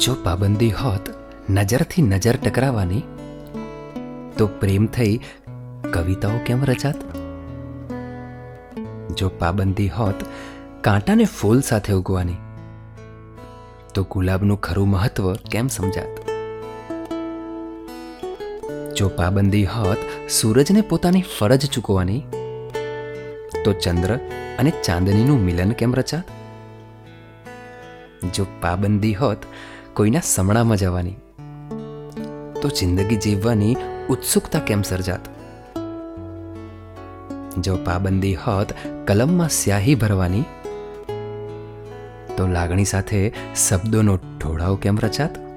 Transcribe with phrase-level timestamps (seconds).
[0.00, 1.10] જો પાબંદી હોત,
[1.50, 3.02] નજરથી નજર ટકરાવાની,
[4.38, 5.20] તો પ્રેમ થઈ
[5.92, 6.96] કવિતાઓ કેમ રચાત?
[9.16, 10.14] જો પાબંદી હોત,
[10.80, 12.34] કાંટાને ફૂલ સાથે ઉગવાની,
[13.94, 16.20] તો ગુલાબનું ખરું મહત્વ કેમ સમજાત?
[18.94, 22.20] જો પાબંદી હોત, સૂરજને પોતાની ફરજ ચૂકવાની
[23.64, 24.16] તો ચંદ્ર
[24.58, 26.24] અને ચાંદનીનું મિલન કેમ રચાત?
[28.34, 29.38] જો પાબંદી હોત
[29.94, 31.14] કોઈના સમણામાં જવાની.
[32.62, 33.76] તો જિંદગી જીવવાની
[34.08, 35.28] ઉત્સુકતા કેમ સર્જાત?
[37.58, 38.72] જો પાબંદી હોત,
[39.06, 40.42] કલમમાં સ્યાહી ભરવાની,
[42.36, 43.32] તો લાગણી સાથે
[43.68, 45.51] શબ્દોનો ઢોળાવ કેમ રચાત?